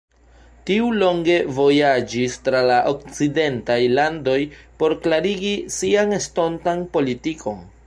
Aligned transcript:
Tiu 0.67 0.85
longe 1.01 1.35
vojaĝis 1.57 2.37
tra 2.47 2.63
la 2.71 2.79
okcidentaj 2.93 3.77
landoj 3.99 4.39
por 4.81 4.97
klarigi 5.05 5.55
sian 5.79 6.19
estontan 6.21 6.85
politikon. 6.97 7.65